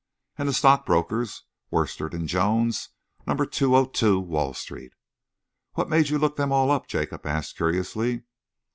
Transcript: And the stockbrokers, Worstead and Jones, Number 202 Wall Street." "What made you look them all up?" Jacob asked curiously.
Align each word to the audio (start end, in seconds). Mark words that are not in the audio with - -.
And 0.35 0.49
the 0.49 0.53
stockbrokers, 0.53 1.43
Worstead 1.69 2.15
and 2.15 2.27
Jones, 2.27 2.89
Number 3.27 3.45
202 3.45 4.19
Wall 4.19 4.51
Street." 4.55 4.93
"What 5.73 5.89
made 5.89 6.09
you 6.09 6.17
look 6.17 6.37
them 6.37 6.51
all 6.51 6.71
up?" 6.71 6.87
Jacob 6.87 7.23
asked 7.27 7.55
curiously. 7.55 8.23